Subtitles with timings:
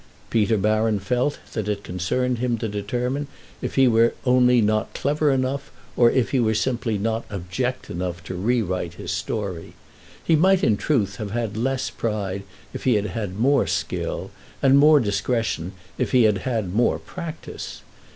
[0.31, 3.27] Peter Baron felt that it concerned him to determine
[3.61, 8.23] if he were only not clever enough or if he were simply not abject enough
[8.23, 9.73] to rewrite his story.
[10.23, 12.41] He might in truth have had less pride
[12.73, 17.83] if he had had more skill, and more discretion if he had had more practice.